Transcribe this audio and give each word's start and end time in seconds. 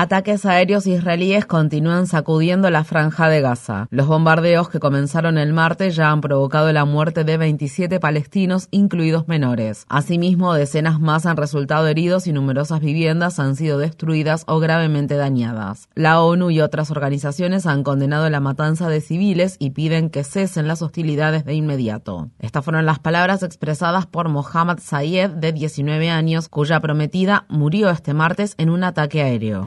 Ataques 0.00 0.46
aéreos 0.46 0.86
israelíes 0.86 1.44
continúan 1.44 2.06
sacudiendo 2.06 2.70
la 2.70 2.84
franja 2.84 3.28
de 3.28 3.40
Gaza. 3.40 3.88
Los 3.90 4.06
bombardeos 4.06 4.68
que 4.68 4.78
comenzaron 4.78 5.38
el 5.38 5.52
martes 5.52 5.96
ya 5.96 6.12
han 6.12 6.20
provocado 6.20 6.72
la 6.72 6.84
muerte 6.84 7.24
de 7.24 7.36
27 7.36 7.98
palestinos, 7.98 8.68
incluidos 8.70 9.26
menores. 9.26 9.86
Asimismo, 9.88 10.54
decenas 10.54 11.00
más 11.00 11.26
han 11.26 11.36
resultado 11.36 11.88
heridos 11.88 12.28
y 12.28 12.32
numerosas 12.32 12.78
viviendas 12.78 13.40
han 13.40 13.56
sido 13.56 13.76
destruidas 13.76 14.44
o 14.46 14.60
gravemente 14.60 15.16
dañadas. 15.16 15.88
La 15.96 16.22
ONU 16.22 16.52
y 16.52 16.60
otras 16.60 16.92
organizaciones 16.92 17.66
han 17.66 17.82
condenado 17.82 18.30
la 18.30 18.38
matanza 18.38 18.88
de 18.88 19.00
civiles 19.00 19.56
y 19.58 19.70
piden 19.70 20.10
que 20.10 20.22
cesen 20.22 20.68
las 20.68 20.80
hostilidades 20.80 21.44
de 21.44 21.54
inmediato. 21.54 22.30
Estas 22.38 22.64
fueron 22.64 22.86
las 22.86 23.00
palabras 23.00 23.42
expresadas 23.42 24.06
por 24.06 24.28
Mohammad 24.28 24.78
Sayed, 24.80 25.30
de 25.30 25.50
19 25.50 26.08
años, 26.08 26.48
cuya 26.48 26.78
prometida 26.78 27.46
murió 27.48 27.90
este 27.90 28.14
martes 28.14 28.54
en 28.58 28.70
un 28.70 28.84
ataque 28.84 29.22
aéreo. 29.22 29.66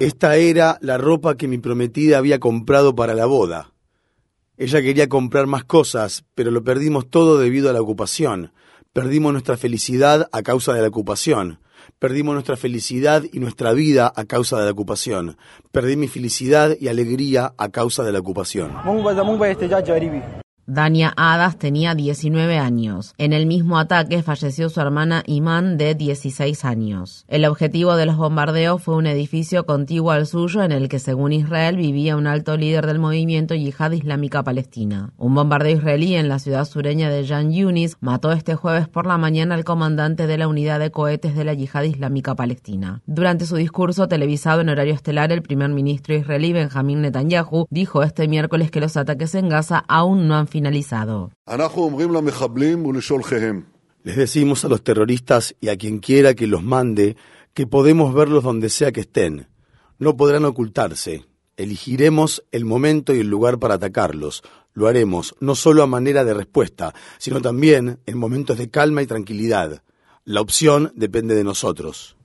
Esta 0.00 0.36
era 0.36 0.78
la 0.80 0.98
ropa 0.98 1.36
que 1.36 1.48
mi 1.48 1.58
prometida 1.58 2.18
había 2.18 2.38
comprado 2.38 2.94
para 2.94 3.14
la 3.14 3.26
boda. 3.26 3.72
Ella 4.56 4.80
quería 4.82 5.08
comprar 5.08 5.46
más 5.46 5.64
cosas, 5.64 6.24
pero 6.34 6.50
lo 6.50 6.62
perdimos 6.62 7.08
todo 7.08 7.38
debido 7.38 7.70
a 7.70 7.72
la 7.72 7.80
ocupación. 7.80 8.52
Perdimos 8.92 9.32
nuestra 9.32 9.56
felicidad 9.56 10.28
a 10.30 10.42
causa 10.42 10.72
de 10.72 10.82
la 10.82 10.88
ocupación. 10.88 11.58
Perdimos 11.98 12.34
nuestra 12.34 12.56
felicidad 12.56 13.24
y 13.32 13.40
nuestra 13.40 13.72
vida 13.72 14.12
a 14.14 14.24
causa 14.24 14.58
de 14.58 14.66
la 14.66 14.70
ocupación. 14.70 15.36
Perdí 15.72 15.96
mi 15.96 16.06
felicidad 16.06 16.76
y 16.78 16.88
alegría 16.88 17.52
a 17.58 17.68
causa 17.70 18.04
de 18.04 18.12
la 18.12 18.20
ocupación. 18.20 18.72
Dania 20.66 21.12
Adas 21.16 21.58
tenía 21.58 21.94
19 21.94 22.58
años. 22.58 23.14
En 23.18 23.34
el 23.34 23.44
mismo 23.44 23.78
ataque 23.78 24.22
falleció 24.22 24.70
su 24.70 24.80
hermana 24.80 25.22
Iman 25.26 25.76
de 25.76 25.94
16 25.94 26.64
años. 26.64 27.26
El 27.28 27.44
objetivo 27.44 27.96
de 27.96 28.06
los 28.06 28.16
bombardeos 28.16 28.82
fue 28.82 28.96
un 28.96 29.06
edificio 29.06 29.66
contiguo 29.66 30.10
al 30.10 30.26
suyo 30.26 30.62
en 30.62 30.72
el 30.72 30.88
que 30.88 30.98
según 30.98 31.34
Israel 31.34 31.76
vivía 31.76 32.16
un 32.16 32.26
alto 32.26 32.56
líder 32.56 32.86
del 32.86 32.98
movimiento 32.98 33.54
yihad 33.54 33.92
islámica 33.92 34.42
palestina. 34.42 35.12
Un 35.18 35.34
bombardeo 35.34 35.76
israelí 35.76 36.14
en 36.14 36.30
la 36.30 36.38
ciudad 36.38 36.64
sureña 36.64 37.10
de 37.10 37.26
Jan 37.26 37.52
Yunis 37.52 37.98
mató 38.00 38.32
este 38.32 38.54
jueves 38.54 38.88
por 38.88 39.04
la 39.06 39.18
mañana 39.18 39.54
al 39.56 39.64
comandante 39.64 40.26
de 40.26 40.38
la 40.38 40.48
unidad 40.48 40.80
de 40.80 40.90
cohetes 40.90 41.34
de 41.36 41.44
la 41.44 41.52
yihad 41.52 41.82
islámica 41.82 42.34
palestina. 42.36 43.02
Durante 43.04 43.44
su 43.44 43.56
discurso 43.56 44.08
televisado 44.08 44.62
en 44.62 44.70
horario 44.70 44.94
estelar, 44.94 45.30
el 45.30 45.42
primer 45.42 45.68
ministro 45.68 46.14
israelí 46.14 46.54
Benjamín 46.54 47.02
Netanyahu 47.02 47.66
dijo 47.68 48.02
este 48.02 48.28
miércoles 48.28 48.70
que 48.70 48.80
los 48.80 48.96
ataques 48.96 49.34
en 49.34 49.50
Gaza 49.50 49.84
aún 49.88 50.26
no 50.26 50.36
han 50.36 50.46
finalizado. 50.54 51.32
Les 54.04 54.14
decimos 54.14 54.64
a 54.64 54.68
los 54.68 54.84
terroristas 54.84 55.56
y 55.60 55.68
a 55.68 55.76
quien 55.76 55.98
quiera 55.98 56.34
que 56.34 56.46
los 56.46 56.62
mande 56.62 57.16
que 57.54 57.66
podemos 57.66 58.14
verlos 58.14 58.44
donde 58.44 58.68
sea 58.68 58.92
que 58.92 59.00
estén. 59.00 59.48
No 59.98 60.16
podrán 60.16 60.44
ocultarse. 60.44 61.24
Elegiremos 61.56 62.44
el 62.52 62.64
momento 62.64 63.12
y 63.12 63.18
el 63.18 63.26
lugar 63.26 63.58
para 63.58 63.74
atacarlos. 63.74 64.44
Lo 64.74 64.86
haremos 64.86 65.34
no 65.40 65.56
solo 65.56 65.82
a 65.82 65.88
manera 65.88 66.24
de 66.24 66.34
respuesta, 66.34 66.94
sino 67.18 67.40
también 67.40 67.98
en 68.06 68.16
momentos 68.16 68.56
de 68.56 68.70
calma 68.70 69.02
y 69.02 69.08
tranquilidad. 69.08 69.82
La 70.24 70.40
opción 70.40 70.92
depende 70.94 71.34
de 71.34 71.42
nosotros. 71.42 72.16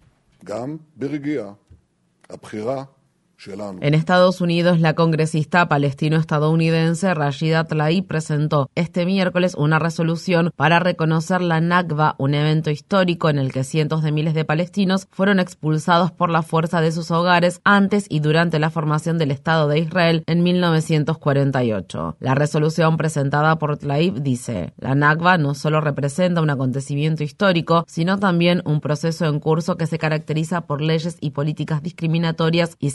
En 3.82 3.94
Estados 3.94 4.42
Unidos, 4.42 4.82
la 4.82 4.96
congresista 4.96 5.70
palestino-estadounidense 5.70 7.14
Rashida 7.14 7.64
Tlaib 7.64 8.06
presentó 8.06 8.70
este 8.76 9.06
miércoles 9.06 9.56
una 9.56 9.80
resolución 9.80 10.52
para 10.58 10.80
reconocer 10.80 11.40
la 11.40 11.62
Nakba, 11.62 12.16
un 12.18 12.34
evento 12.34 12.70
histórico 12.70 13.30
en 13.30 13.40
el 13.40 13.54
que 13.54 13.64
cientos 13.64 14.04
de 14.04 14.12
miles 14.12 14.34
de 14.34 14.44
palestinos 14.44 15.08
fueron 15.12 15.40
expulsados 15.40 16.12
por 16.12 16.30
la 16.30 16.42
fuerza 16.42 16.82
de 16.82 16.92
sus 16.92 17.12
hogares 17.12 17.62
antes 17.64 18.08
y 18.10 18.20
durante 18.20 18.60
la 18.60 18.72
formación 18.72 19.18
del 19.18 19.32
Estado 19.32 19.70
de 19.70 19.80
Israel 19.80 20.24
en 20.28 20.44
1948. 20.44 22.18
La 22.20 22.36
resolución 22.36 22.98
presentada 22.98 23.58
por 23.58 23.78
Tlaib 23.78 24.22
dice, 24.22 24.74
la 24.78 24.96
Nakba 24.96 25.38
no 25.38 25.56
solo 25.56 25.80
representa 25.80 26.42
un 26.42 26.50
acontecimiento 26.50 27.24
histórico, 27.24 27.86
sino 27.88 28.20
también 28.20 28.62
un 28.66 28.82
proceso 28.82 29.28
en 29.28 29.40
curso 29.40 29.78
que 29.78 29.88
se 29.88 29.98
caracteriza 29.98 30.62
por 30.68 30.82
leyes 30.82 31.18
y 31.22 31.30
políticas 31.32 31.82
discriminatorias 31.82 32.76
y 32.80 32.90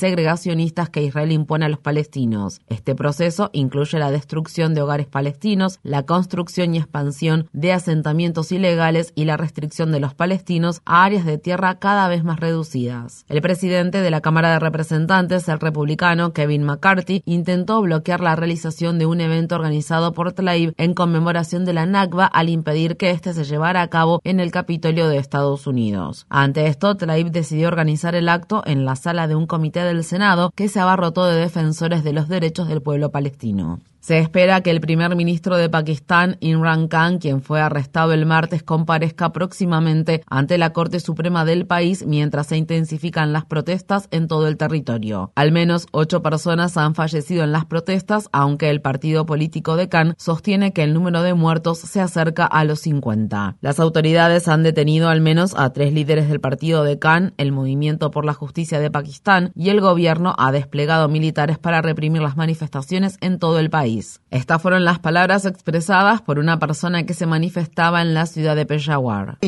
que 0.90 1.02
Israel 1.02 1.32
impone 1.32 1.66
a 1.66 1.68
los 1.68 1.78
palestinos. 1.78 2.60
Este 2.68 2.94
proceso 2.94 3.50
incluye 3.52 3.98
la 3.98 4.10
destrucción 4.10 4.74
de 4.74 4.82
hogares 4.82 5.06
palestinos, 5.06 5.78
la 5.82 6.04
construcción 6.04 6.74
y 6.74 6.78
expansión 6.78 7.48
de 7.52 7.72
asentamientos 7.72 8.50
ilegales 8.52 9.12
y 9.14 9.26
la 9.26 9.36
restricción 9.36 9.92
de 9.92 10.00
los 10.00 10.14
palestinos 10.14 10.82
a 10.84 11.04
áreas 11.04 11.24
de 11.24 11.38
tierra 11.38 11.78
cada 11.78 12.08
vez 12.08 12.24
más 12.24 12.40
reducidas. 12.40 13.24
El 13.28 13.40
presidente 13.42 14.00
de 14.00 14.10
la 14.10 14.20
Cámara 14.20 14.52
de 14.52 14.58
Representantes, 14.58 15.48
el 15.48 15.60
republicano 15.60 16.32
Kevin 16.32 16.64
McCarthy, 16.64 17.22
intentó 17.26 17.80
bloquear 17.80 18.20
la 18.20 18.34
realización 18.34 18.98
de 18.98 19.06
un 19.06 19.20
evento 19.20 19.54
organizado 19.54 20.12
por 20.12 20.32
Tlaib 20.32 20.74
en 20.76 20.94
conmemoración 20.94 21.64
de 21.64 21.74
la 21.74 21.86
Nakba 21.86 22.26
al 22.26 22.48
impedir 22.48 22.96
que 22.96 23.10
éste 23.10 23.34
se 23.34 23.44
llevara 23.44 23.82
a 23.82 23.88
cabo 23.88 24.20
en 24.24 24.40
el 24.40 24.50
Capitolio 24.50 25.08
de 25.08 25.18
Estados 25.18 25.66
Unidos. 25.66 26.26
Ante 26.28 26.66
esto, 26.66 26.96
Tlaib 26.96 27.30
decidió 27.30 27.68
organizar 27.68 28.14
el 28.14 28.28
acto 28.28 28.62
en 28.66 28.84
la 28.84 28.96
sala 28.96 29.28
de 29.28 29.36
un 29.36 29.46
comité 29.46 29.80
del 29.84 30.02
Senado 30.02 30.23
que 30.54 30.68
se 30.68 30.80
abarrotó 30.80 31.26
de 31.26 31.36
defensores 31.36 32.04
de 32.04 32.12
los 32.12 32.28
derechos 32.28 32.68
del 32.68 32.82
pueblo 32.82 33.10
palestino. 33.10 33.80
Se 34.04 34.18
espera 34.18 34.60
que 34.60 34.70
el 34.70 34.82
primer 34.82 35.16
ministro 35.16 35.56
de 35.56 35.70
Pakistán, 35.70 36.36
Imran 36.40 36.88
Khan, 36.88 37.16
quien 37.16 37.40
fue 37.40 37.62
arrestado 37.62 38.12
el 38.12 38.26
martes, 38.26 38.62
comparezca 38.62 39.32
próximamente 39.32 40.22
ante 40.26 40.58
la 40.58 40.74
Corte 40.74 41.00
Suprema 41.00 41.46
del 41.46 41.66
país 41.66 42.04
mientras 42.06 42.48
se 42.48 42.58
intensifican 42.58 43.32
las 43.32 43.46
protestas 43.46 44.08
en 44.10 44.28
todo 44.28 44.46
el 44.46 44.58
territorio. 44.58 45.32
Al 45.34 45.52
menos 45.52 45.86
ocho 45.90 46.20
personas 46.22 46.76
han 46.76 46.94
fallecido 46.94 47.44
en 47.44 47.52
las 47.52 47.64
protestas, 47.64 48.28
aunque 48.30 48.68
el 48.68 48.82
partido 48.82 49.24
político 49.24 49.74
de 49.74 49.88
Khan 49.88 50.14
sostiene 50.18 50.74
que 50.74 50.82
el 50.82 50.92
número 50.92 51.22
de 51.22 51.32
muertos 51.32 51.78
se 51.78 52.02
acerca 52.02 52.44
a 52.44 52.64
los 52.64 52.80
50. 52.80 53.56
Las 53.62 53.80
autoridades 53.80 54.48
han 54.48 54.62
detenido 54.62 55.08
al 55.08 55.22
menos 55.22 55.54
a 55.56 55.72
tres 55.72 55.94
líderes 55.94 56.28
del 56.28 56.40
partido 56.40 56.84
de 56.84 56.98
Khan, 56.98 57.32
el 57.38 57.52
Movimiento 57.52 58.10
por 58.10 58.26
la 58.26 58.34
Justicia 58.34 58.80
de 58.80 58.90
Pakistán 58.90 59.50
y 59.54 59.70
el 59.70 59.80
gobierno 59.80 60.34
ha 60.36 60.52
desplegado 60.52 61.08
militares 61.08 61.56
para 61.56 61.80
reprimir 61.80 62.20
las 62.20 62.36
manifestaciones 62.36 63.16
en 63.22 63.38
todo 63.38 63.58
el 63.58 63.70
país. 63.70 63.93
Estas 64.30 64.62
fueron 64.62 64.84
las 64.84 64.98
palabras 64.98 65.44
expresadas 65.44 66.22
por 66.22 66.38
una 66.38 66.58
persona 66.58 67.06
que 67.06 67.14
se 67.14 67.26
manifestaba 67.26 68.02
en 68.02 68.14
la 68.14 68.26
ciudad 68.26 68.56
de 68.56 68.66
Peshawar. 68.66 69.38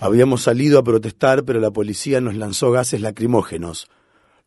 Habíamos 0.00 0.42
salido 0.42 0.78
a 0.78 0.84
protestar, 0.84 1.44
pero 1.44 1.60
la 1.60 1.70
policía 1.70 2.20
nos 2.20 2.34
lanzó 2.34 2.70
gases 2.70 3.00
lacrimógenos. 3.00 3.88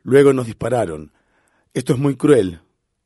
Luego 0.04 0.34
nos 0.34 0.46
dispararon. 0.46 1.12
Esto 1.74 1.94
es 1.94 2.00
muy 2.00 2.16
cruel. 2.16 2.62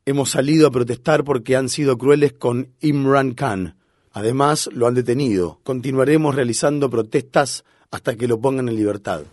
Hemos 0.05 0.31
salido 0.31 0.67
a 0.67 0.71
protestar 0.71 1.23
porque 1.23 1.55
han 1.55 1.69
sido 1.69 1.97
crueles 1.97 2.33
con 2.33 2.73
Imran 2.79 3.33
Khan. 3.33 3.77
Además, 4.11 4.69
lo 4.71 4.87
han 4.87 4.93
detenido. 4.93 5.59
Continuaremos 5.63 6.35
realizando 6.35 6.89
protestas 6.89 7.63
hasta 7.91 8.15
que 8.15 8.27
lo 8.27 8.39
pongan 8.39 8.69
en 8.69 8.75
libertad. 8.75 9.23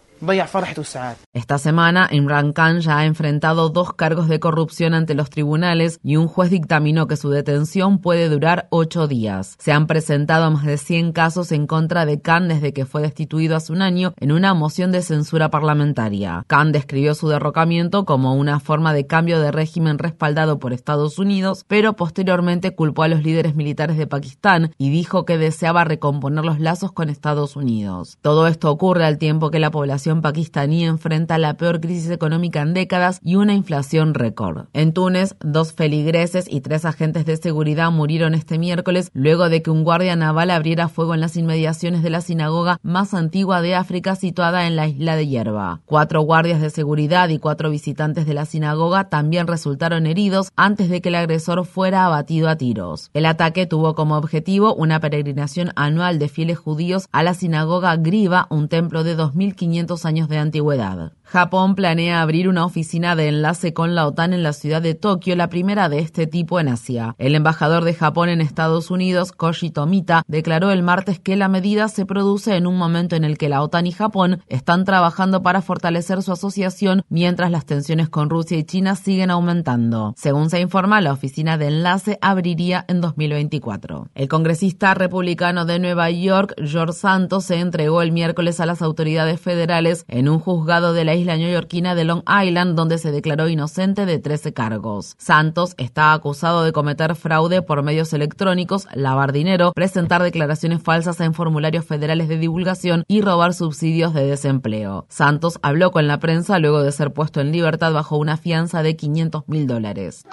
Esta 1.32 1.58
semana, 1.58 2.08
Imran 2.12 2.52
Khan 2.52 2.80
ya 2.80 2.98
ha 2.98 3.06
enfrentado 3.06 3.70
dos 3.70 3.92
cargos 3.94 4.28
de 4.28 4.38
corrupción 4.38 4.94
ante 4.94 5.16
los 5.16 5.30
tribunales 5.30 5.98
y 6.04 6.14
un 6.14 6.28
juez 6.28 6.48
dictaminó 6.48 7.08
que 7.08 7.16
su 7.16 7.30
detención 7.30 7.98
puede 7.98 8.28
durar 8.28 8.69
ocho 8.70 9.08
días. 9.08 9.56
Se 9.58 9.72
han 9.72 9.88
presentado 9.88 10.48
más 10.52 10.64
de 10.64 10.78
100 10.78 11.10
casos 11.10 11.50
en 11.50 11.66
contra 11.66 12.06
de 12.06 12.20
Khan 12.20 12.46
desde 12.46 12.72
que 12.72 12.86
fue 12.86 13.02
destituido 13.02 13.56
hace 13.56 13.72
un 13.72 13.82
año 13.82 14.14
en 14.16 14.30
una 14.30 14.54
moción 14.54 14.92
de 14.92 15.02
censura 15.02 15.50
parlamentaria. 15.50 16.44
Khan 16.46 16.70
describió 16.70 17.16
su 17.16 17.28
derrocamiento 17.28 18.04
como 18.04 18.36
una 18.36 18.60
forma 18.60 18.94
de 18.94 19.08
cambio 19.08 19.40
de 19.40 19.50
régimen 19.50 19.98
respaldado 19.98 20.60
por 20.60 20.72
Estados 20.72 21.19
Unidos, 21.19 21.64
pero 21.66 21.94
posteriormente 21.96 22.76
culpó 22.76 23.02
a 23.02 23.08
los 23.08 23.24
líderes 23.24 23.56
militares 23.56 23.96
de 23.96 24.06
Pakistán 24.06 24.70
y 24.78 24.90
dijo 24.90 25.24
que 25.24 25.36
deseaba 25.36 25.82
recomponer 25.82 26.44
los 26.44 26.60
lazos 26.60 26.92
con 26.92 27.08
Estados 27.08 27.56
Unidos. 27.56 28.19
Todo 28.22 28.46
esto 28.46 28.70
ocurre 28.70 29.04
al 29.04 29.19
tiempo 29.19 29.50
que 29.50 29.58
la 29.58 29.72
población 29.72 30.11
población 30.12 30.22
pakistaní 30.22 30.84
enfrenta 30.84 31.38
la 31.38 31.54
peor 31.54 31.80
crisis 31.80 32.10
económica 32.10 32.60
en 32.60 32.74
décadas 32.74 33.18
y 33.22 33.36
una 33.36 33.54
inflación 33.54 34.14
récord. 34.14 34.66
En 34.72 34.92
Túnez, 34.92 35.36
dos 35.40 35.72
feligreses 35.72 36.46
y 36.48 36.60
tres 36.60 36.84
agentes 36.84 37.24
de 37.24 37.36
seguridad 37.36 37.90
murieron 37.90 38.34
este 38.34 38.58
miércoles 38.58 39.10
luego 39.14 39.48
de 39.48 39.62
que 39.62 39.70
un 39.70 39.84
guardia 39.84 40.16
naval 40.16 40.50
abriera 40.50 40.88
fuego 40.88 41.14
en 41.14 41.20
las 41.20 41.36
inmediaciones 41.36 42.02
de 42.02 42.10
la 42.10 42.20
sinagoga 42.20 42.78
más 42.82 43.14
antigua 43.14 43.62
de 43.62 43.74
África 43.74 44.14
situada 44.16 44.66
en 44.66 44.76
la 44.76 44.86
isla 44.86 45.16
de 45.16 45.26
Hierba. 45.26 45.80
Cuatro 45.86 46.20
guardias 46.22 46.60
de 46.60 46.70
seguridad 46.70 47.28
y 47.30 47.38
cuatro 47.38 47.70
visitantes 47.70 48.26
de 48.26 48.34
la 48.34 48.44
sinagoga 48.44 49.08
también 49.08 49.46
resultaron 49.46 50.06
heridos 50.06 50.50
antes 50.56 50.90
de 50.90 51.00
que 51.00 51.08
el 51.08 51.14
agresor 51.14 51.64
fuera 51.64 52.04
abatido 52.04 52.48
a 52.48 52.56
tiros. 52.56 53.10
El 53.14 53.26
ataque 53.26 53.66
tuvo 53.66 53.94
como 53.94 54.16
objetivo 54.16 54.74
una 54.74 55.00
peregrinación 55.00 55.70
anual 55.76 56.18
de 56.18 56.28
fieles 56.28 56.58
judíos 56.58 57.08
a 57.12 57.22
la 57.22 57.34
sinagoga 57.34 57.96
Griva, 57.96 58.46
un 58.50 58.68
templo 58.68 59.04
de 59.04 59.16
2.500 59.16 60.01
años 60.04 60.28
de 60.28 60.38
antigüedad. 60.38 61.12
Japón 61.32 61.75
planea 61.75 62.20
abrir 62.20 62.46
una 62.46 62.67
oficina 62.67 63.17
de 63.17 63.29
enlace 63.29 63.73
con 63.73 63.94
la 63.94 64.06
OTAN 64.06 64.34
en 64.34 64.43
la 64.43 64.52
ciudad 64.52 64.82
de 64.82 64.93
Tokio, 64.94 65.34
la 65.34 65.49
primera 65.49 65.88
de 65.88 65.99
este 65.99 66.26
tipo 66.26 66.61
en 66.61 66.69
Asia. 66.69 67.14
El 67.17 67.34
embajador 67.34 67.84
de 67.84 67.94
Japón 67.94 68.29
en 68.29 68.43
Estados 68.43 68.90
Unidos, 68.90 69.32
Koji 69.32 69.70
Tomita, 69.70 70.25
declaró 70.26 70.70
el 70.73 70.82
martes 70.82 71.19
que 71.19 71.37
la 71.37 71.49
medida 71.49 71.88
se 71.88 72.05
produce 72.05 72.56
en 72.56 72.67
un 72.67 72.76
momento 72.76 73.17
en 73.17 73.25
el 73.25 73.38
que 73.38 73.49
la 73.49 73.62
OTAN 73.62 73.87
y 73.87 73.93
Japón 73.93 74.43
están 74.46 74.84
trabajando 74.84 75.43
para 75.43 75.62
fortalecer 75.62 76.23
su 76.23 76.32
asociación 76.32 77.02
mientras 77.08 77.50
las 77.50 77.64
tensiones 77.64 78.11
con 78.11 78.29
Rusia 78.29 78.58
y 78.58 78.64
China 78.64 78.94
siguen 78.94 79.31
aumentando. 79.31 80.12
Según 80.19 80.50
se 80.50 80.61
informa, 80.61 81.00
la 81.00 81.14
oficina 81.14 81.56
de 81.56 81.69
enlace 81.69 82.19
abriría 82.20 82.84
en 82.88 83.00
2024. 83.00 84.08
El 84.14 84.29
congresista 84.29 84.93
republicano 84.93 85.64
de 85.64 85.79
Nueva 85.79 86.11
York, 86.11 86.52
George 86.62 86.93
Santos, 86.93 87.46
se 87.46 87.58
entregó 87.58 88.02
el 88.02 88.12
miércoles 88.12 88.61
a 88.61 88.67
las 88.67 88.82
autoridades 88.82 89.40
federales 89.40 90.05
en 90.08 90.29
un 90.29 90.38
juzgado 90.38 90.93
de 90.93 91.06
la 91.06 91.21
isla 91.22 91.36
neoyorquina 91.36 91.94
de 91.94 92.04
Long 92.04 92.22
Island, 92.28 92.76
donde 92.76 92.98
se 92.98 93.10
declaró 93.10 93.48
inocente 93.48 94.06
de 94.06 94.19
13 94.19 94.52
cargos. 94.52 95.14
Santos 95.19 95.74
está 95.78 96.12
acusado 96.12 96.62
de 96.64 96.72
cometer 96.72 97.14
fraude 97.14 97.62
por 97.62 97.82
medios 97.82 98.12
electrónicos, 98.12 98.86
lavar 98.94 99.32
dinero, 99.32 99.72
presentar 99.74 100.22
declaraciones 100.22 100.82
falsas 100.82 101.20
en 101.20 101.34
formularios 101.34 101.86
federales 101.86 102.28
de 102.28 102.38
divulgación 102.38 103.04
y 103.08 103.22
robar 103.22 103.54
subsidios 103.54 104.14
de 104.14 104.26
desempleo. 104.26 105.06
Santos 105.08 105.58
habló 105.62 105.90
con 105.90 106.06
la 106.06 106.19
prensa 106.19 106.58
luego 106.58 106.82
de 106.82 106.92
ser 106.92 107.12
puesto 107.12 107.40
en 107.40 107.52
libertad 107.52 107.92
bajo 107.92 108.16
una 108.16 108.36
fianza 108.36 108.82
de 108.82 108.96
500 108.96 109.44
mil 109.46 109.66
dólares. 109.66 110.24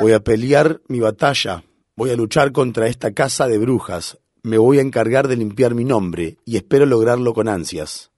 Voy 0.00 0.12
a 0.12 0.20
pelear 0.20 0.80
mi 0.88 1.00
batalla. 1.00 1.64
Voy 1.96 2.10
a 2.10 2.16
luchar 2.16 2.52
contra 2.52 2.86
esta 2.88 3.12
casa 3.12 3.48
de 3.48 3.58
brujas. 3.58 4.18
Me 4.42 4.58
voy 4.58 4.78
a 4.78 4.82
encargar 4.82 5.26
de 5.26 5.36
limpiar 5.36 5.74
mi 5.74 5.84
nombre 5.84 6.36
y 6.44 6.56
espero 6.56 6.86
lograrlo 6.86 7.34
con 7.34 7.48
ansias. 7.48 8.12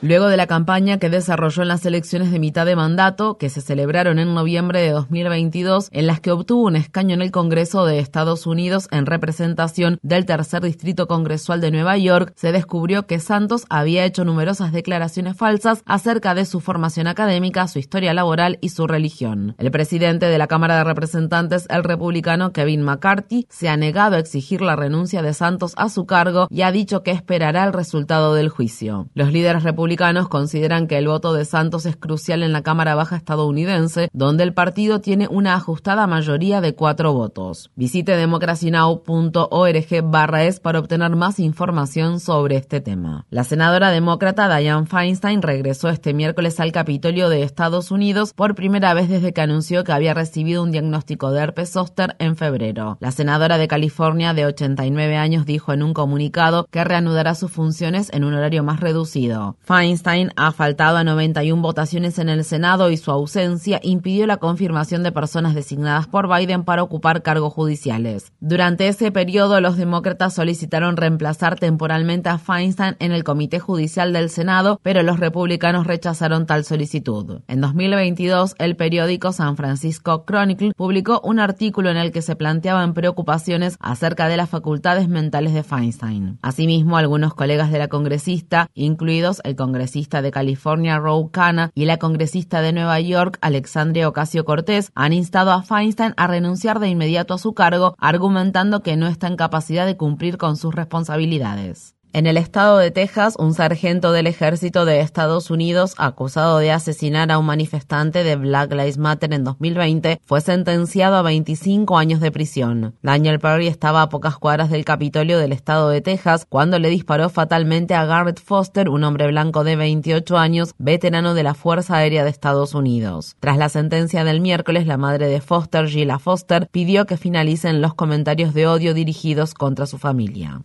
Luego 0.00 0.28
de 0.28 0.36
la 0.36 0.46
campaña 0.46 0.98
que 0.98 1.10
desarrolló 1.10 1.62
en 1.62 1.68
las 1.68 1.84
elecciones 1.84 2.32
de 2.32 2.38
mitad 2.38 2.64
de 2.64 2.74
mandato, 2.74 3.36
que 3.36 3.50
se 3.50 3.60
celebraron 3.60 4.18
en 4.18 4.34
noviembre 4.34 4.80
de 4.80 4.90
2022, 4.90 5.88
en 5.92 6.06
las 6.06 6.20
que 6.20 6.30
obtuvo 6.30 6.64
un 6.64 6.76
escaño 6.76 7.14
en 7.14 7.20
el 7.20 7.30
Congreso 7.30 7.84
de 7.84 7.98
Estados 7.98 8.46
Unidos 8.46 8.88
en 8.90 9.04
representación 9.04 9.98
del 10.02 10.24
tercer 10.24 10.62
distrito 10.62 11.06
congresual 11.06 11.60
de 11.60 11.70
Nueva 11.70 11.98
York, 11.98 12.32
se 12.36 12.50
descubrió 12.50 13.06
que 13.06 13.20
Santos 13.20 13.66
había 13.68 14.04
hecho 14.06 14.24
numerosas 14.24 14.72
declaraciones 14.72 15.36
falsas 15.36 15.82
acerca 15.84 16.34
de 16.34 16.46
su 16.46 16.60
formación 16.60 17.06
académica, 17.06 17.68
su 17.68 17.78
historia 17.78 18.14
laboral 18.14 18.58
y 18.62 18.70
su 18.70 18.86
religión. 18.86 19.54
El 19.58 19.70
presidente 19.70 20.26
de 20.26 20.38
la 20.38 20.46
Cámara 20.46 20.78
de 20.78 20.84
Representantes, 20.84 21.66
el 21.68 21.84
republicano 21.84 22.52
Kevin 22.52 22.82
McCarthy, 22.82 23.46
se 23.50 23.68
ha 23.68 23.76
negado 23.76 24.16
a 24.16 24.20
exigir 24.20 24.62
la 24.62 24.76
renuncia 24.76 25.20
de 25.20 25.34
Santos 25.34 25.74
a 25.76 25.90
su 25.90 26.06
cargo 26.06 26.48
y 26.50 26.62
ha 26.62 26.72
dicho 26.72 27.02
que 27.02 27.10
esperará 27.10 27.64
el 27.64 27.72
resultado 27.72 28.34
del 28.34 28.48
juicio. 28.48 28.93
Los 29.14 29.32
líderes 29.32 29.62
republicanos 29.62 30.28
consideran 30.28 30.86
que 30.86 30.98
el 30.98 31.08
voto 31.08 31.32
de 31.32 31.44
Santos 31.44 31.86
es 31.86 31.96
crucial 31.96 32.42
en 32.42 32.52
la 32.52 32.62
Cámara 32.62 32.94
Baja 32.94 33.16
estadounidense, 33.16 34.08
donde 34.12 34.44
el 34.44 34.54
partido 34.54 35.00
tiene 35.00 35.28
una 35.28 35.54
ajustada 35.54 36.06
mayoría 36.06 36.60
de 36.60 36.74
cuatro 36.74 37.12
votos. 37.12 37.70
Visite 37.76 38.16
democracynow.org 38.16 40.02
barra 40.04 40.44
es 40.44 40.60
para 40.60 40.78
obtener 40.78 41.16
más 41.16 41.38
información 41.40 42.20
sobre 42.20 42.56
este 42.56 42.80
tema. 42.80 43.26
La 43.30 43.44
senadora 43.44 43.90
demócrata 43.90 44.54
Dianne 44.56 44.86
Feinstein 44.86 45.42
regresó 45.42 45.88
este 45.88 46.14
miércoles 46.14 46.60
al 46.60 46.72
Capitolio 46.72 47.28
de 47.28 47.42
Estados 47.42 47.90
Unidos 47.90 48.32
por 48.34 48.54
primera 48.54 48.94
vez 48.94 49.08
desde 49.08 49.32
que 49.32 49.40
anunció 49.40 49.84
que 49.84 49.92
había 49.92 50.14
recibido 50.14 50.62
un 50.62 50.70
diagnóstico 50.70 51.30
de 51.30 51.40
herpes 51.40 51.70
zóster 51.70 52.16
en 52.18 52.36
febrero. 52.36 52.98
La 53.00 53.10
senadora 53.10 53.58
de 53.58 53.68
California 53.68 54.34
de 54.34 54.46
89 54.46 55.16
años 55.16 55.46
dijo 55.46 55.72
en 55.72 55.82
un 55.82 55.94
comunicado 55.94 56.66
que 56.70 56.84
reanudará 56.84 57.34
sus 57.34 57.50
funciones 57.50 58.10
en 58.12 58.24
un 58.24 58.34
horario 58.34 58.62
más 58.62 58.80
reducido 58.84 59.56
Feinstein 59.60 60.30
ha 60.36 60.52
faltado 60.52 60.98
a 60.98 61.04
91 61.04 61.62
votaciones 61.62 62.18
en 62.18 62.28
el 62.28 62.44
Senado 62.44 62.90
y 62.90 62.98
su 62.98 63.10
ausencia 63.10 63.80
impidió 63.82 64.26
la 64.26 64.36
confirmación 64.36 65.02
de 65.02 65.10
personas 65.10 65.54
designadas 65.54 66.06
por 66.06 66.28
Biden 66.28 66.64
para 66.64 66.82
ocupar 66.82 67.22
cargos 67.22 67.52
judiciales. 67.54 68.32
Durante 68.40 68.88
ese 68.88 69.10
periodo, 69.10 69.60
los 69.62 69.76
demócratas 69.76 70.34
solicitaron 70.34 70.96
reemplazar 70.98 71.58
temporalmente 71.58 72.28
a 72.28 72.38
Feinstein 72.38 72.96
en 72.98 73.12
el 73.12 73.24
Comité 73.24 73.58
Judicial 73.58 74.12
del 74.12 74.28
Senado, 74.28 74.78
pero 74.82 75.02
los 75.02 75.18
republicanos 75.18 75.86
rechazaron 75.86 76.46
tal 76.46 76.64
solicitud. 76.64 77.40
En 77.48 77.60
2022, 77.62 78.54
el 78.58 78.76
periódico 78.76 79.32
San 79.32 79.56
Francisco 79.56 80.24
Chronicle 80.26 80.72
publicó 80.76 81.20
un 81.24 81.38
artículo 81.38 81.90
en 81.90 81.96
el 81.96 82.12
que 82.12 82.22
se 82.22 82.36
planteaban 82.36 82.92
preocupaciones 82.92 83.76
acerca 83.80 84.28
de 84.28 84.36
las 84.36 84.50
facultades 84.50 85.08
mentales 85.08 85.54
de 85.54 85.62
Feinstein. 85.62 86.38
Asimismo, 86.42 86.98
algunos 86.98 87.34
colegas 87.34 87.72
de 87.72 87.78
la 87.78 87.88
congresista 87.88 88.68
incluidos 88.74 89.40
el 89.44 89.56
congresista 89.56 90.20
de 90.22 90.30
California 90.30 90.98
Ro 90.98 91.30
Khanna 91.32 91.70
y 91.74 91.86
la 91.86 91.98
congresista 91.98 92.60
de 92.60 92.72
Nueva 92.72 93.00
York 93.00 93.38
Alexandria 93.40 94.08
Ocasio 94.08 94.44
Cortés, 94.44 94.90
han 94.94 95.12
instado 95.12 95.52
a 95.52 95.62
Feinstein 95.62 96.14
a 96.16 96.26
renunciar 96.26 96.80
de 96.80 96.88
inmediato 96.88 97.34
a 97.34 97.38
su 97.38 97.54
cargo, 97.54 97.94
argumentando 97.98 98.82
que 98.82 98.96
no 98.96 99.06
está 99.06 99.28
en 99.28 99.36
capacidad 99.36 99.86
de 99.86 99.96
cumplir 99.96 100.38
con 100.38 100.56
sus 100.56 100.74
responsabilidades. 100.74 101.93
En 102.14 102.28
el 102.28 102.36
estado 102.36 102.78
de 102.78 102.92
Texas, 102.92 103.34
un 103.40 103.54
sargento 103.54 104.12
del 104.12 104.28
ejército 104.28 104.84
de 104.84 105.00
Estados 105.00 105.50
Unidos 105.50 105.96
acusado 105.98 106.58
de 106.58 106.70
asesinar 106.70 107.32
a 107.32 107.38
un 107.38 107.46
manifestante 107.46 108.22
de 108.22 108.36
Black 108.36 108.70
Lives 108.70 108.98
Matter 108.98 109.32
en 109.32 109.42
2020 109.42 110.20
fue 110.24 110.40
sentenciado 110.40 111.16
a 111.16 111.22
25 111.22 111.98
años 111.98 112.20
de 112.20 112.30
prisión. 112.30 112.94
Daniel 113.02 113.40
Perry 113.40 113.66
estaba 113.66 114.00
a 114.00 114.10
pocas 114.10 114.36
cuadras 114.36 114.70
del 114.70 114.84
Capitolio 114.84 115.40
del 115.40 115.50
estado 115.50 115.88
de 115.88 116.02
Texas 116.02 116.46
cuando 116.48 116.78
le 116.78 116.88
disparó 116.88 117.30
fatalmente 117.30 117.96
a 117.96 118.04
Garrett 118.04 118.40
Foster, 118.40 118.90
un 118.90 119.02
hombre 119.02 119.26
blanco 119.26 119.64
de 119.64 119.74
28 119.74 120.38
años, 120.38 120.72
veterano 120.78 121.34
de 121.34 121.42
la 121.42 121.54
Fuerza 121.54 121.96
Aérea 121.96 122.22
de 122.22 122.30
Estados 122.30 122.76
Unidos. 122.76 123.34
Tras 123.40 123.58
la 123.58 123.68
sentencia 123.68 124.22
del 124.22 124.40
miércoles, 124.40 124.86
la 124.86 124.98
madre 124.98 125.26
de 125.26 125.40
Foster, 125.40 125.88
Gila 125.88 126.20
Foster, 126.20 126.68
pidió 126.70 127.06
que 127.06 127.16
finalicen 127.16 127.82
los 127.82 127.94
comentarios 127.94 128.54
de 128.54 128.68
odio 128.68 128.94
dirigidos 128.94 129.52
contra 129.52 129.86
su 129.86 129.98
familia. 129.98 130.62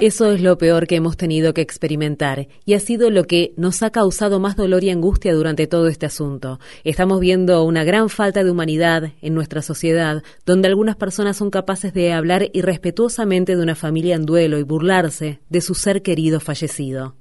Eso 0.00 0.32
es 0.32 0.40
lo 0.40 0.58
peor 0.58 0.86
que 0.86 0.96
hemos 0.96 1.16
tenido 1.16 1.54
que 1.54 1.60
experimentar 1.60 2.48
y 2.64 2.74
ha 2.74 2.80
sido 2.80 3.10
lo 3.10 3.24
que 3.24 3.54
nos 3.56 3.82
ha 3.82 3.90
causado 3.90 4.40
más 4.40 4.56
dolor 4.56 4.82
y 4.84 4.90
angustia 4.90 5.32
durante 5.32 5.66
todo 5.66 5.88
este 5.88 6.06
asunto. 6.06 6.58
Estamos 6.84 7.20
viendo 7.20 7.64
una 7.64 7.84
gran 7.84 8.08
falta 8.08 8.42
de 8.42 8.50
humanidad 8.50 9.12
en 9.22 9.34
nuestra 9.34 9.62
sociedad, 9.62 10.22
donde 10.44 10.68
algunas 10.68 10.96
personas 10.96 11.36
son 11.36 11.50
capaces 11.50 11.94
de 11.94 12.12
hablar 12.12 12.50
irrespetuosamente 12.52 13.56
de 13.56 13.62
una 13.62 13.76
familia 13.76 14.16
en 14.16 14.26
duelo 14.26 14.58
y 14.58 14.62
burlarse 14.62 15.40
de 15.48 15.60
su 15.60 15.74
ser 15.74 16.02
querido 16.02 16.40
fallecido. 16.40 17.14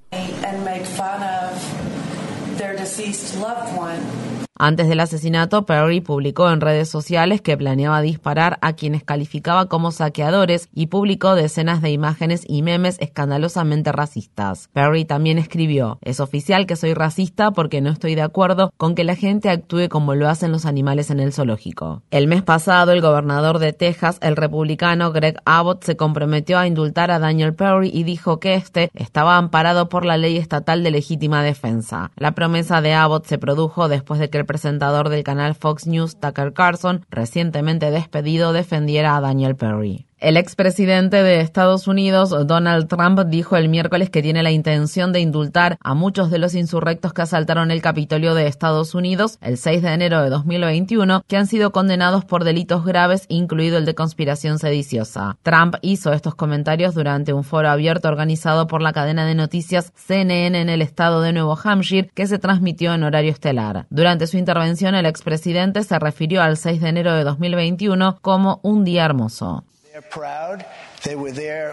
Antes 4.62 4.90
del 4.90 5.00
asesinato, 5.00 5.66
Perry 5.66 6.02
publicó 6.02 6.52
en 6.52 6.60
redes 6.60 6.90
sociales 6.90 7.40
que 7.40 7.56
planeaba 7.56 8.02
disparar 8.02 8.58
a 8.62 8.74
quienes 8.74 9.06
calificaba 9.06 9.68
como 9.68 9.92
saqueadores 9.92 10.68
y 10.74 10.88
publicó 10.88 11.34
decenas 11.34 11.82
de 11.82 11.92
imágenes 11.92 12.44
y 12.46 12.62
memes 12.62 12.98
escandalosamente 13.00 13.94
racistas. 13.94 14.68
Perry 14.74 15.06
también 15.06 15.38
escribió, 15.38 15.98
es 16.02 16.20
oficial 16.20 16.66
que 16.66 16.76
soy 16.76 16.94
racista 16.94 17.52
porque 17.52 17.80
no 17.80 17.90
estoy 17.90 18.16
de 18.16 18.22
acuerdo 18.22 18.74
con 18.76 18.96
que 18.96 19.06
la 19.06 19.16
gente 19.16 19.50
actúe 19.50 19.88
como 19.88 20.14
lo 20.14 20.28
hacen 20.28 20.52
los 20.52 20.66
animales 20.66 21.10
en 21.10 21.22
el 21.22 21.32
zoológico. 21.32 22.02
El 22.12 22.28
mes 22.28 22.44
pasado, 22.44 22.92
el 22.92 23.00
gobernador 23.00 23.60
de 23.60 23.72
Texas, 23.72 24.18
el 24.22 24.36
republicano 24.36 25.14
Greg 25.14 25.38
Abbott, 25.46 25.86
se 25.86 25.96
comprometió 25.96 26.60
a 26.60 26.68
indultar 26.68 27.12
a 27.12 27.20
Daniel 27.20 27.56
Perry 27.56 27.92
y 27.94 28.04
dijo 28.04 28.42
que 28.42 28.56
este 28.56 28.92
estaba 28.94 29.38
amparado 29.38 29.88
por 29.88 30.04
la 30.04 30.18
ley 30.18 30.36
estatal 30.36 30.84
de 30.84 30.92
legítima 30.92 31.44
defensa. 31.44 32.12
La 32.18 32.34
promesa 32.34 32.82
de 32.82 32.94
Abbott 32.94 33.26
se 33.26 33.38
produjo 33.38 33.88
después 33.88 34.20
de 34.20 34.30
que 34.30 34.38
el 34.38 34.49
presentador 34.50 35.10
del 35.10 35.24
canal 35.24 35.54
Fox 35.54 35.86
News, 35.86 36.20
Tucker 36.20 36.54
Carlson, 36.54 37.06
recientemente 37.12 37.92
despedido, 37.92 38.52
defendiera 38.52 39.16
a 39.16 39.22
Daniel 39.22 39.56
Perry. 39.56 40.09
El 40.20 40.36
expresidente 40.36 41.24
de 41.24 41.40
Estados 41.40 41.88
Unidos, 41.88 42.36
Donald 42.46 42.90
Trump, 42.90 43.22
dijo 43.28 43.56
el 43.56 43.70
miércoles 43.70 44.10
que 44.10 44.22
tiene 44.22 44.44
la 44.44 44.52
intención 44.52 45.14
de 45.14 45.22
indultar 45.22 45.78
a 45.82 45.94
muchos 45.94 46.30
de 46.30 46.40
los 46.40 46.56
insurrectos 46.56 47.14
que 47.14 47.22
asaltaron 47.22 47.72
el 47.72 47.82
Capitolio 47.82 48.34
de 48.34 48.46
Estados 48.46 48.96
Unidos 48.96 49.38
el 49.40 49.58
6 49.58 49.82
de 49.82 49.94
enero 49.94 50.22
de 50.22 50.30
2021, 50.30 51.24
que 51.26 51.38
han 51.38 51.48
sido 51.48 51.72
condenados 51.72 52.26
por 52.26 52.44
delitos 52.44 52.84
graves, 52.84 53.28
incluido 53.30 53.78
el 53.78 53.86
de 53.86 53.96
conspiración 53.96 54.60
sediciosa. 54.60 55.38
Trump 55.42 55.76
hizo 55.82 56.12
estos 56.12 56.36
comentarios 56.36 56.96
durante 56.96 57.32
un 57.32 57.46
foro 57.46 57.70
abierto 57.70 58.10
organizado 58.10 58.68
por 58.68 58.82
la 58.82 58.92
cadena 58.92 59.26
de 59.26 59.36
noticias 59.36 59.94
CNN 59.96 60.60
en 60.60 60.68
el 60.68 60.82
estado 60.82 61.22
de 61.22 61.32
Nuevo 61.32 61.58
Hampshire, 61.64 62.12
que 62.14 62.28
se 62.28 62.40
transmitió 62.40 62.94
en 62.94 63.04
horario 63.04 63.32
estelar. 63.32 63.86
Durante 63.90 64.28
su 64.28 64.38
intervención, 64.38 64.96
el 64.96 65.06
expresidente 65.06 65.82
se 65.86 65.98
refirió 65.98 66.42
al 66.42 66.58
6 66.58 66.82
de 66.82 66.90
enero 66.90 67.14
de 67.14 67.24
2021 67.24 68.18
como 68.22 68.60
un 68.64 68.84
día 68.84 69.06
hermoso. 69.06 69.64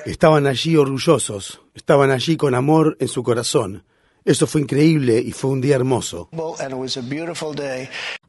Estaban 0.06 0.46
allí 0.46 0.76
orgullosos, 0.76 1.60
estaban 1.74 2.10
allí 2.10 2.36
con 2.36 2.54
amor 2.54 2.96
en 3.00 3.08
su 3.08 3.22
corazón. 3.22 3.84
Eso 4.24 4.48
fue 4.48 4.60
increíble 4.62 5.20
y 5.20 5.30
fue 5.30 5.50
un 5.50 5.60
día 5.60 5.76
hermoso. 5.76 6.28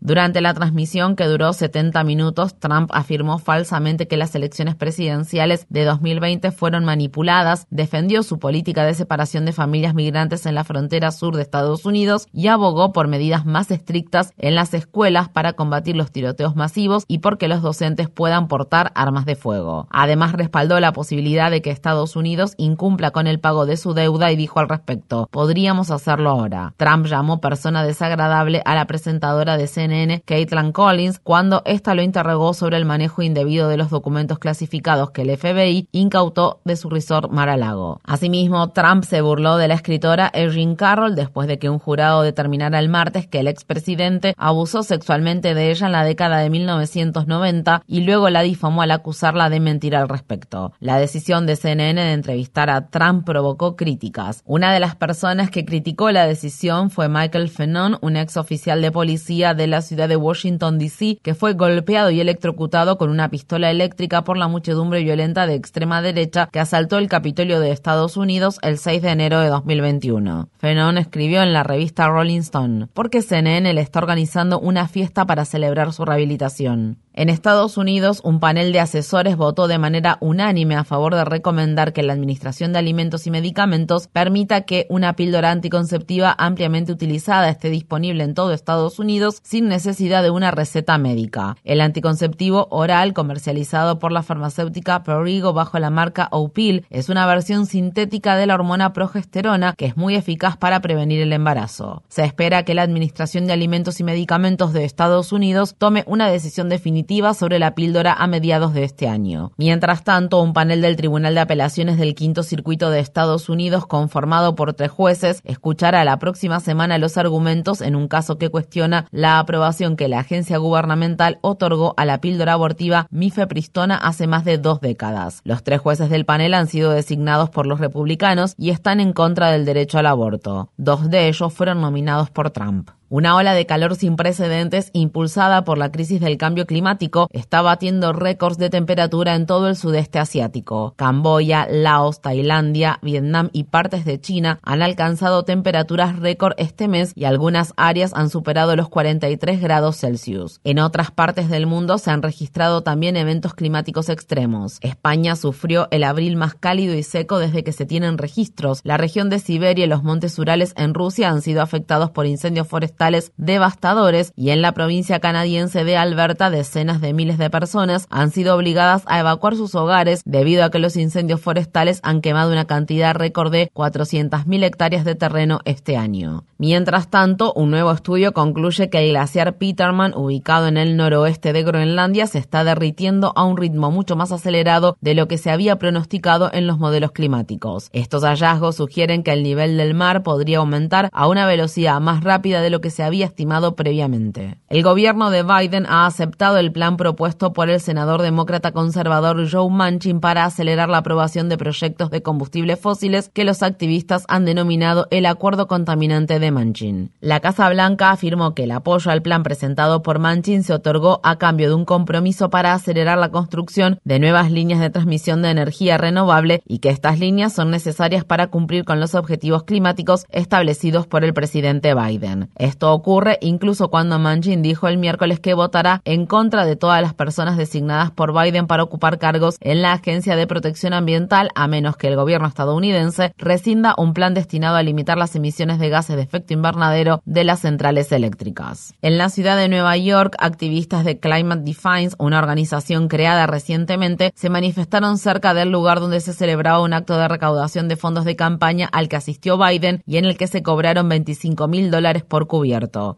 Durante 0.08 0.40
la 0.40 0.54
transmisión 0.54 1.18
que 1.18 1.26
duró 1.26 1.52
70 1.52 2.02
minutos, 2.06 2.58
Trump 2.58 2.90
afirmó 2.94 3.40
falsamente 3.40 4.08
que 4.08 4.16
las 4.16 4.34
elecciones 4.36 4.74
presidenciales 4.74 5.66
de 5.68 5.84
2020 5.84 6.52
fueron 6.52 6.86
manipuladas, 6.86 7.68
defendió 7.72 8.24
su 8.24 8.40
política 8.40 8.86
de 8.86 8.94
separación 8.94 9.44
de 9.44 9.52
familias 9.52 9.94
migrantes 9.94 10.46
en 10.46 10.56
la 10.56 10.64
frontera 10.64 11.12
sur 11.12 11.36
de 11.36 11.42
Estados 11.42 11.86
Unidos 11.86 12.28
y 12.32 12.48
abogó 12.48 12.94
por 12.94 13.10
medidas 13.10 13.46
más 13.46 13.70
estrictas 13.70 14.32
en 14.38 14.56
las 14.56 14.74
escuelas 14.74 15.28
para 15.28 15.52
combatir 15.52 15.98
los 15.98 16.10
tiroteos 16.10 16.56
masivos 16.56 17.04
y 17.10 17.18
porque 17.18 17.50
los 17.50 17.62
docentes 17.62 18.08
puedan 18.08 18.48
portar 18.48 18.94
armas 18.96 19.26
de 19.26 19.36
fuego. 19.36 19.90
Además, 19.90 20.32
respaldó 20.32 20.80
la 20.80 20.94
posibilidad 20.94 21.52
de 21.52 21.62
que 21.62 21.72
Estados 21.72 22.16
Unidos 22.16 22.54
incumpla 22.56 23.12
con 23.12 23.28
el 23.28 23.42
pago 23.42 23.66
de 23.66 23.76
su 23.76 23.94
deuda 23.94 24.32
y 24.32 24.38
dijo 24.38 24.62
al 24.62 24.70
respecto, 24.70 25.28
podríamos 25.34 25.92
hacerlo 25.92 26.30
ahora. 26.30 26.74
Trump 26.78 27.08
llamó 27.08 27.42
persona 27.42 27.84
desagradable 27.84 28.62
a 28.64 28.74
la 28.74 28.88
presentadora 28.88 29.58
de 29.58 29.68
CNN, 29.68 29.97
Caitlin 30.26 30.72
Collins, 30.72 31.20
cuando 31.20 31.62
ésta 31.66 31.96
lo 31.96 32.02
interrogó 32.02 32.54
sobre 32.54 32.78
el 32.78 32.86
manejo 32.86 33.22
indebido 33.22 33.68
de 33.68 33.78
los 33.78 33.90
documentos 33.90 34.40
clasificados 34.40 35.12
que 35.12 35.24
el 35.24 35.36
FBI 35.36 35.88
incautó 35.92 36.62
de 36.66 36.76
su 36.76 36.90
resort 36.90 37.32
Mar-a-Lago. 37.32 38.00
Asimismo, 38.04 38.70
Trump 38.70 39.04
se 39.04 39.22
burló 39.22 39.58
de 39.58 39.68
la 39.68 39.74
escritora 39.74 40.30
Erin 40.34 40.76
Carroll 40.76 41.16
después 41.16 41.48
de 41.48 41.60
que 41.60 41.70
un 41.70 41.80
jurado 41.80 42.22
determinara 42.22 42.80
el 42.80 42.90
martes 42.90 43.28
que 43.28 43.40
el 43.40 43.48
expresidente 43.48 44.34
abusó 44.38 44.84
sexualmente 44.84 45.54
de 45.54 45.72
ella 45.72 45.88
en 45.88 45.92
la 45.94 46.04
década 46.04 46.40
de 46.40 46.50
1990 46.50 47.84
y 47.88 48.02
luego 48.02 48.30
la 48.30 48.42
difamó 48.42 48.82
al 48.82 48.92
acusarla 48.92 49.50
de 49.50 49.60
mentir 49.60 49.96
al 49.96 50.10
respecto. 50.10 50.74
La 50.80 51.00
decisión 51.00 51.46
de 51.46 51.56
CNN 51.56 52.02
de 52.02 52.14
entrevistar 52.14 52.70
a 52.70 52.88
Trump 52.90 53.26
provocó 53.26 53.76
críticas. 53.76 54.44
Una 54.46 54.74
de 54.74 54.80
las 54.80 54.96
personas 54.96 55.50
que 55.50 55.66
criticó 55.66 56.12
la 56.12 56.26
decisión 56.26 56.90
fue 56.90 57.10
Michael 57.10 57.50
Fennon, 57.50 57.98
un 58.02 58.18
ex 58.18 58.38
oficial 58.38 58.82
de 58.82 58.92
policía 58.92 59.54
de 59.54 59.68
la 59.68 59.82
ciudad 59.88 60.08
de 60.08 60.16
Washington, 60.16 60.78
D.C., 60.78 61.18
que 61.24 61.34
fue 61.34 61.54
golpeado 61.54 62.12
y 62.12 62.22
electrocutado 62.22 63.00
con 63.00 63.10
una 63.10 63.30
pistola 63.30 63.72
eléctrica 63.72 64.24
por 64.24 64.38
la 64.38 64.48
muchedumbre 64.48 65.04
violenta 65.04 65.48
de 65.48 65.56
extrema 65.56 66.04
derecha 66.04 66.50
que 66.52 66.60
asaltó 66.60 67.00
el 67.00 67.10
Capitolio 67.10 67.60
de 67.60 67.72
Estados 67.72 68.18
Unidos 68.18 68.60
el 68.62 68.78
6 68.78 69.02
de 69.02 69.10
enero 69.10 69.40
de 69.40 69.48
2021. 69.48 70.50
Fennon 70.60 71.00
escribió 71.00 71.42
en 71.42 71.54
la 71.54 71.64
revista 71.64 72.08
Rolling 72.08 72.42
Stone, 72.42 72.88
porque 72.94 73.22
CNN 73.22 73.74
le 73.74 73.82
está 73.82 74.00
organizando 74.00 74.60
una 74.60 74.88
fiesta 74.88 75.26
para 75.26 75.46
celebrar 75.46 75.94
su 75.94 76.06
rehabilitación. 76.06 77.00
En 77.14 77.30
Estados 77.30 77.78
Unidos, 77.78 78.22
un 78.24 78.40
panel 78.40 78.72
de 78.72 78.80
asesores 78.80 79.38
votó 79.38 79.68
de 79.68 79.80
manera 79.80 80.20
unánime 80.22 80.76
a 80.76 80.84
favor 80.84 81.16
de 81.16 81.26
recomendar 81.26 81.92
que 81.92 82.04
la 82.04 82.14
Administración 82.14 82.74
de 82.74 82.80
Alimentos 82.80 83.26
y 83.26 83.32
Medicamentos 83.32 84.08
permita 84.08 84.62
que 84.62 84.86
una 84.90 85.14
píldora 85.14 85.50
anticonceptiva 85.50 86.36
ampliamente 86.38 86.92
utilizada 86.92 87.50
esté 87.50 87.72
disponible 87.72 88.24
en 88.24 88.36
todo 88.36 88.54
Estados 88.54 89.00
Unidos 89.00 89.40
sin 89.42 89.67
necesidad 89.68 90.24
de 90.24 90.30
una 90.30 90.52
receta 90.52 90.98
médica. 90.98 91.58
El 91.64 91.82
anticonceptivo 91.82 92.68
oral 92.72 93.14
comercializado 93.14 94.00
por 94.00 94.12
la 94.12 94.24
farmacéutica 94.24 95.04
Prorigo 95.04 95.54
bajo 95.54 95.80
la 95.80 95.90
marca 95.90 96.28
Opil 96.32 96.86
es 96.90 97.10
una 97.10 97.26
versión 97.26 97.66
sintética 97.66 98.36
de 98.36 98.48
la 98.48 98.56
hormona 98.56 98.94
progesterona 98.94 99.74
que 99.78 99.86
es 99.86 99.98
muy 99.98 100.16
eficaz 100.16 100.58
para 100.58 100.80
prevenir 100.80 101.22
el 101.22 101.34
embarazo. 101.34 102.04
Se 102.08 102.24
espera 102.24 102.64
que 102.64 102.74
la 102.74 102.84
Administración 102.84 103.46
de 103.46 103.54
Alimentos 103.54 104.00
y 104.00 104.04
Medicamentos 104.04 104.74
de 104.74 104.86
Estados 104.86 105.32
Unidos 105.32 105.76
tome 105.78 106.04
una 106.08 106.30
decisión 106.30 106.70
definitiva 106.70 107.34
sobre 107.34 107.60
la 107.60 107.76
píldora 107.76 108.14
a 108.14 108.28
mediados 108.28 108.74
de 108.74 108.84
este 108.84 109.08
año. 109.08 109.52
Mientras 109.58 110.04
tanto, 110.04 110.42
un 110.42 110.54
panel 110.54 110.82
del 110.82 110.96
Tribunal 110.96 111.36
de 111.36 111.42
Apelaciones 111.42 111.98
del 111.98 112.16
Quinto 112.16 112.44
Circuito 112.44 112.90
de 112.90 113.00
Estados 113.00 113.50
Unidos, 113.50 113.86
conformado 113.86 114.56
por 114.56 114.74
tres 114.74 114.92
jueces, 114.92 115.42
escuchará 115.44 116.04
la 116.04 116.20
próxima 116.20 116.60
semana 116.60 116.98
los 116.98 117.18
argumentos 117.18 117.82
en 117.82 117.96
un 117.96 118.08
caso 118.08 118.38
que 118.38 118.50
cuestiona 118.50 119.08
la 119.12 119.40
aprobación 119.40 119.57
que 119.98 120.08
la 120.08 120.20
agencia 120.20 120.58
gubernamental 120.58 121.40
otorgó 121.42 121.94
a 121.98 122.06
la 122.06 122.22
píldora 122.22 122.54
abortiva 122.54 123.08
mifepristona 123.10 123.96
hace 123.96 124.28
más 124.28 124.46
de 124.46 124.58
dos 124.58 124.82
décadas. 124.82 125.42
Los 125.44 125.64
tres 125.64 125.82
jueces 125.82 126.10
del 126.10 126.26
panel 126.26 126.54
han 126.54 126.68
sido 126.68 126.92
designados 126.92 127.50
por 127.50 127.66
los 127.66 127.80
republicanos 127.80 128.54
y 128.58 128.70
están 128.70 129.00
en 129.00 129.14
contra 129.14 129.52
del 129.52 129.66
derecho 129.66 129.98
al 129.98 130.06
aborto. 130.06 130.70
Dos 130.78 131.10
de 131.10 131.28
ellos 131.28 131.54
fueron 131.54 131.82
nominados 131.82 132.30
por 132.30 132.52
Trump. 132.52 132.90
Una 133.10 133.38
ola 133.38 133.54
de 133.54 133.66
calor 133.66 133.96
sin 133.96 134.18
precedentes 134.18 134.90
impulsada 134.92 135.64
por 135.64 135.78
la 135.78 135.94
crisis 135.94 136.20
del 136.20 136.38
cambio 136.38 136.66
climático 136.66 137.30
está 137.32 137.62
batiendo 137.62 138.12
récords 138.12 138.58
de 138.58 138.70
temperatura 138.70 139.36
en 139.36 139.46
todo 139.46 139.70
el 139.70 139.78
sudeste 139.78 140.20
asiático. 140.20 140.94
Camboya, 140.98 141.68
Laos, 141.70 142.20
Tailandia, 142.20 143.00
Vietnam 143.02 143.50
y 143.54 143.64
partes 143.64 144.04
de 144.04 144.20
China 144.20 144.60
han 144.62 144.82
alcanzado 144.82 145.44
temperaturas 145.44 146.20
récord 146.20 146.56
este 146.58 146.90
mes 146.90 147.14
y 147.16 147.24
algunas 147.24 147.72
áreas 147.78 148.12
han 148.14 148.30
superado 148.30 148.76
los 148.76 148.90
43 148.90 149.62
grados 149.62 149.96
Celsius. 149.96 150.60
En 150.66 150.78
otras 150.78 151.10
partes 151.10 151.48
del 151.48 151.66
mundo 151.66 152.00
se 152.00 152.12
han 152.12 152.22
registrado 152.22 152.84
también 152.84 153.16
eventos 153.16 153.54
climáticos 153.54 154.10
extremos. 154.10 154.80
España 154.82 155.38
sufrió 155.38 155.88
el 155.92 156.04
abril 156.04 156.36
más 156.36 156.56
cálido 156.56 156.94
y 156.94 157.04
seco 157.04 157.40
desde 157.40 157.64
que 157.64 157.72
se 157.72 157.86
tienen 157.86 158.18
registros. 158.18 158.82
La 158.84 158.98
región 158.98 159.30
de 159.30 159.40
Siberia 159.40 159.86
y 159.86 159.88
los 159.88 160.04
montes 160.04 160.38
Urales 160.38 160.74
en 160.76 160.94
Rusia 160.94 161.30
han 161.30 161.42
sido 161.42 161.62
afectados 161.62 162.12
por 162.12 162.26
incendios 162.26 162.68
forestales 162.68 162.97
devastadores 163.38 164.34
y 164.36 164.50
en 164.50 164.62
la 164.62 164.74
provincia 164.74 165.20
canadiense 165.20 165.84
de 165.84 165.98
Alberta 165.98 166.50
decenas 166.50 167.02
de 167.02 167.14
miles 167.14 167.38
de 167.38 167.50
personas 167.50 168.08
han 168.10 168.32
sido 168.32 168.56
obligadas 168.56 169.04
a 169.06 169.20
evacuar 169.20 169.56
sus 169.56 169.76
hogares 169.76 170.22
debido 170.26 170.64
a 170.64 170.70
que 170.70 170.80
los 170.80 170.98
incendios 170.98 171.42
forestales 171.42 172.00
han 172.04 172.22
quemado 172.22 172.52
una 172.52 172.66
cantidad 172.66 173.16
récord 173.16 173.52
de 173.52 173.70
400.000 173.74 174.64
hectáreas 174.64 175.06
de 175.06 175.16
terreno 175.16 175.60
este 175.66 175.98
año. 175.98 176.44
Mientras 176.58 177.10
tanto, 177.10 177.54
un 177.54 177.70
nuevo 177.70 177.92
estudio 177.92 178.34
concluye 178.34 178.90
que 178.90 179.00
el 179.00 179.10
glaciar 179.10 179.58
Peterman, 179.58 180.14
ubicado 180.16 180.68
en 180.68 180.78
el 180.78 180.98
noroeste 180.98 181.54
de 181.54 181.64
Groenlandia, 181.64 182.26
se 182.26 182.40
está 182.40 182.64
derritiendo 182.64 183.32
a 183.36 183.44
un 183.44 183.58
ritmo 183.58 183.92
mucho 183.92 184.16
más 184.16 184.32
acelerado 184.32 184.98
de 185.02 185.14
lo 185.14 185.28
que 185.28 185.38
se 185.38 185.52
había 185.52 185.78
pronosticado 185.78 186.50
en 186.52 186.66
los 186.66 186.80
modelos 186.80 187.12
climáticos. 187.12 187.90
Estos 187.94 188.24
hallazgos 188.24 188.76
sugieren 188.76 189.22
que 189.22 189.34
el 189.34 189.44
nivel 189.44 189.78
del 189.78 189.94
mar 189.94 190.24
podría 190.24 190.58
aumentar 190.58 191.10
a 191.12 191.28
una 191.28 191.46
velocidad 191.46 192.00
más 192.02 192.24
rápida 192.24 192.62
de 192.62 192.72
lo 192.72 192.82
que 192.82 192.87
se 192.90 193.04
había 193.04 193.26
estimado 193.26 193.76
previamente. 193.76 194.58
El 194.70 194.84
gobierno 194.84 195.30
de 195.30 195.44
Biden 195.44 195.86
ha 195.88 196.06
aceptado 196.06 196.58
el 196.58 196.72
plan 196.72 196.98
propuesto 196.98 197.54
por 197.54 197.70
el 197.70 197.80
senador 197.80 198.22
demócrata 198.22 198.72
conservador 198.72 199.50
Joe 199.50 199.70
Manchin 199.70 200.20
para 200.20 200.46
acelerar 200.46 200.90
la 200.90 201.00
aprobación 201.00 201.50
de 201.50 201.58
proyectos 201.58 202.10
de 202.10 202.22
combustibles 202.22 202.80
fósiles 202.80 203.30
que 203.34 203.44
los 203.44 203.64
activistas 203.64 204.26
han 204.28 204.46
denominado 204.46 205.08
el 205.12 205.26
acuerdo 205.26 205.68
contaminante 205.68 206.40
de 206.40 206.52
Manchin. 206.52 207.12
La 207.20 207.40
Casa 207.40 207.70
Blanca 207.70 208.12
afirmó 208.12 208.54
que 208.54 208.64
el 208.64 208.72
apoyo 208.72 209.12
al 209.12 209.22
plan 209.22 209.44
presentado 209.44 210.02
por 210.02 210.20
Manchin 210.20 210.64
se 210.64 210.74
otorgó 210.74 211.20
a 211.24 211.38
cambio 211.38 211.70
de 211.70 211.76
un 211.76 211.86
compromiso 211.86 212.50
para 212.50 212.74
acelerar 212.74 213.18
la 213.18 213.32
construcción 213.32 214.00
de 214.04 214.20
nuevas 214.20 214.52
líneas 214.52 214.80
de 214.80 214.90
transmisión 214.90 215.42
de 215.42 215.52
energía 215.52 215.98
renovable 215.98 216.62
y 216.66 216.80
que 216.80 216.90
estas 216.90 217.20
líneas 217.20 217.54
son 217.54 217.72
necesarias 217.72 218.24
para 218.26 218.48
cumplir 218.48 218.86
con 218.86 219.00
los 219.00 219.16
objetivos 219.16 219.64
climáticos 219.64 220.26
establecidos 220.30 221.08
por 221.08 221.24
el 221.24 221.34
presidente 221.34 221.94
Biden. 221.94 222.50
Ocurre 222.84 223.38
incluso 223.42 223.90
cuando 223.90 224.20
Manchin 224.20 224.62
dijo 224.62 224.88
el 224.88 224.98
miércoles 224.98 225.40
que 225.40 225.54
votará 225.54 226.02
en 226.06 226.26
contra 226.26 226.66
de 226.66 226.76
todas 226.76 227.02
las 227.02 227.14
personas 227.14 227.58
designadas 227.58 228.12
por 228.12 228.34
Biden 228.34 228.68
para 228.68 228.84
ocupar 228.84 229.18
cargos 229.18 229.58
en 229.62 229.82
la 229.82 229.94
Agencia 229.94 230.36
de 230.36 230.48
Protección 230.48 230.94
Ambiental, 230.94 231.50
a 231.56 231.68
menos 231.68 231.98
que 231.98 232.08
el 232.08 232.16
gobierno 232.16 232.48
estadounidense 232.48 233.34
rescinda 233.38 233.96
un 233.98 234.14
plan 234.14 234.34
destinado 234.34 234.76
a 234.76 234.84
limitar 234.84 235.18
las 235.18 235.36
emisiones 235.36 235.80
de 235.80 235.90
gases 235.90 236.16
de 236.16 236.22
efecto 236.22 236.54
invernadero 236.54 237.22
de 237.26 237.44
las 237.44 237.62
centrales 237.62 238.12
eléctricas. 238.12 238.94
En 239.02 239.18
la 239.18 239.30
ciudad 239.30 239.58
de 239.58 239.70
Nueva 239.70 239.98
York, 239.98 240.36
activistas 240.38 241.04
de 241.04 241.20
Climate 241.20 241.64
Defines, 241.64 242.16
una 242.20 242.40
organización 242.40 243.08
creada 243.08 243.48
recientemente, 243.48 244.32
se 244.36 244.50
manifestaron 244.50 245.18
cerca 245.18 245.54
del 245.54 245.72
lugar 245.72 246.00
donde 246.00 246.22
se 246.22 246.34
celebraba 246.34 246.82
un 246.82 246.94
acto 246.94 247.18
de 247.18 247.28
recaudación 247.28 247.88
de 247.88 247.96
fondos 247.96 248.26
de 248.26 248.36
campaña 248.36 248.88
al 248.92 249.10
que 249.10 249.16
asistió 249.16 249.58
Biden 249.58 250.04
y 250.06 250.18
en 250.18 250.26
el 250.26 250.38
que 250.38 250.48
se 250.48 250.62
cobraron 250.62 251.10
25 251.10 251.68
mil 251.68 251.90
dólares 251.90 252.24
por 252.24 252.46
cubierto 252.48 252.67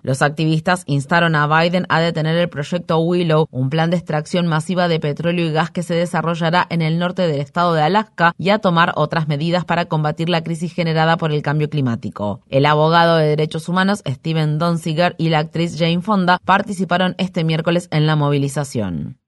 Los 0.04 0.22
activistas 0.22 0.84
instaron 0.86 1.36
a 1.36 1.48
Biden 1.48 1.86
a 1.90 2.00
detener 2.00 2.38
el 2.38 2.50
proyecto 2.50 3.00
Willow, 3.00 3.48
un 3.52 3.70
plan 3.70 3.90
de 3.90 3.98
extracción 3.98 4.48
masiva 4.48 4.88
de 4.88 5.00
petróleo 5.00 5.46
y 5.46 5.52
gas 5.52 5.72
que 5.72 5.84
se 5.84 5.96
desarrollará 5.96 6.66
en 6.70 6.82
el 6.82 7.00
norte 7.00 7.24
del 7.24 7.42
estado 7.42 7.74
de 7.74 7.82
Alaska 7.82 8.34
y 8.38 8.50
a 8.50 8.60
tomar 8.60 8.94
otras 8.96 9.28
medidas 9.28 9.66
para 9.66 9.86
combatir 9.86 10.30
la 10.30 10.44
crisis 10.44 10.74
generada 10.74 11.18
por 11.18 11.32
el 11.32 11.42
cambio 11.42 11.70
climático. 11.70 12.42
El 12.50 12.66
abogado 12.66 13.18
de 13.18 13.28
derechos 13.28 13.70
humanos 13.70 14.04
Steven 14.08 14.58
Donziger 14.58 15.16
y 15.18 15.30
la 15.30 15.40
actriz 15.40 15.78
Jane 15.78 16.02
Fonda 16.02 16.40
participaron 16.46 17.16
este 17.18 17.44
miércoles 17.44 17.88
en 17.92 18.06
la 18.06 18.16
movilización. 18.16 19.19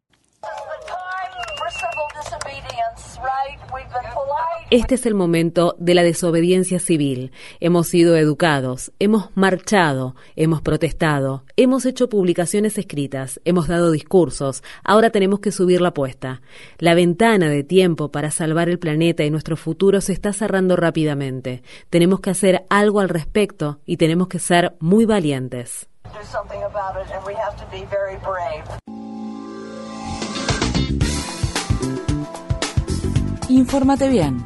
Este 4.71 4.95
es 4.95 5.05
el 5.05 5.15
momento 5.15 5.75
de 5.79 5.93
la 5.93 6.01
desobediencia 6.01 6.79
civil. 6.79 7.33
Hemos 7.59 7.89
sido 7.89 8.15
educados, 8.15 8.93
hemos 8.99 9.29
marchado, 9.35 10.15
hemos 10.37 10.61
protestado, 10.61 11.43
hemos 11.57 11.85
hecho 11.85 12.07
publicaciones 12.07 12.77
escritas, 12.77 13.41
hemos 13.43 13.67
dado 13.67 13.91
discursos, 13.91 14.63
ahora 14.85 15.09
tenemos 15.09 15.41
que 15.41 15.51
subir 15.51 15.81
la 15.81 15.89
apuesta. 15.89 16.41
La 16.77 16.93
ventana 16.93 17.49
de 17.49 17.65
tiempo 17.65 18.13
para 18.13 18.31
salvar 18.31 18.69
el 18.69 18.79
planeta 18.79 19.25
y 19.25 19.29
nuestro 19.29 19.57
futuro 19.57 19.99
se 19.99 20.13
está 20.13 20.31
cerrando 20.31 20.77
rápidamente. 20.77 21.63
Tenemos 21.89 22.21
que 22.21 22.29
hacer 22.29 22.63
algo 22.69 23.01
al 23.01 23.09
respecto 23.09 23.81
y 23.85 23.97
tenemos 23.97 24.29
que 24.29 24.39
ser 24.39 24.77
muy 24.79 25.03
valientes. 25.03 25.89
Infórmate 33.49 34.07
bien 34.07 34.45